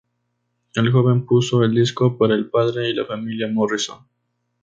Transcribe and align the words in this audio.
El 0.73 0.91
joven 0.91 1.27
puso 1.27 1.61
el 1.61 1.75
disco 1.75 2.17
para 2.17 2.33
el 2.33 2.49
padre 2.49 2.89
y 2.89 2.93
la 2.95 3.05
familia 3.05 3.47
Morrison. 3.47 3.99